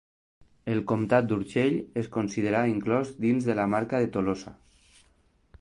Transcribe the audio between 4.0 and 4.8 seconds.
de Tolosa.